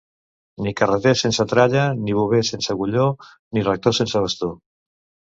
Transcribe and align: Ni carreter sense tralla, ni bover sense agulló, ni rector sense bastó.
Ni 0.67 0.71
carreter 0.79 1.11
sense 1.17 1.43
tralla, 1.51 1.83
ni 2.05 2.15
bover 2.19 2.39
sense 2.49 2.71
agulló, 2.75 3.03
ni 3.57 3.65
rector 3.67 3.95
sense 3.99 4.23
bastó. 4.25 4.49